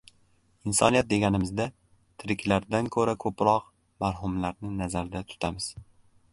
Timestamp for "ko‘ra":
2.97-3.17